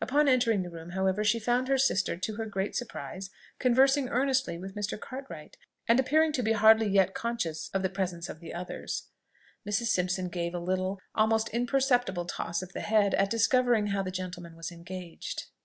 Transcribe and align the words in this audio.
Upon 0.00 0.28
entering 0.28 0.62
the 0.62 0.70
room, 0.70 0.90
however, 0.90 1.24
she 1.24 1.40
found 1.40 1.66
her 1.66 1.76
sister, 1.76 2.16
to 2.16 2.34
her 2.36 2.46
great 2.46 2.76
surprise, 2.76 3.30
conversing 3.58 4.08
earnestly 4.08 4.56
with 4.56 4.76
Mr. 4.76 4.96
Cartwright, 4.96 5.56
and 5.88 5.98
appearing 5.98 6.30
to 6.34 6.42
be 6.44 6.52
hardly 6.52 6.86
yet 6.86 7.14
conscious 7.14 7.68
of 7.74 7.82
the 7.82 7.88
presence 7.90 8.28
of 8.28 8.38
the 8.38 8.54
others. 8.54 9.08
Mrs. 9.68 9.86
Simpson 9.86 10.28
gave 10.28 10.54
a 10.54 10.60
little, 10.60 11.00
almost 11.16 11.48
imperceptible 11.48 12.26
toss 12.26 12.62
of 12.62 12.72
the 12.74 12.80
head, 12.80 13.12
at 13.14 13.28
discovering 13.28 13.88
how 13.88 14.04
the 14.04 14.12
gentleman 14.12 14.54
was 14.54 14.70
engaged. 14.70 15.46